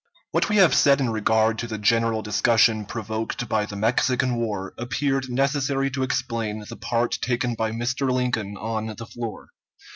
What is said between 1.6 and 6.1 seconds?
the general discussion provoked by the Mexican war, appeared necessary to